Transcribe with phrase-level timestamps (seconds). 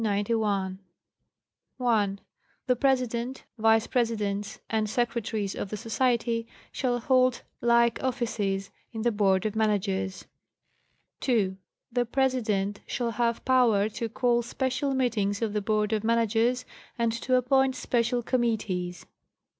[1.77, 9.11] 1.—The President, Vice Presidents and Secretaries of the Society shall hold like offices in the
[9.11, 10.25] Board of Managers.
[11.21, 16.65] 2.—The President 'shall have power to call special meetings of the Board of Managers
[16.97, 19.05] and to appoint special committees.